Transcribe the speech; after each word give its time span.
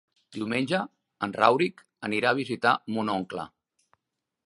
Diumenge 0.37 0.79
en 1.27 1.35
Rauric 1.43 1.85
anirà 2.09 2.33
a 2.33 2.41
visitar 2.43 2.75
mon 2.97 3.17
oncle. 3.21 3.49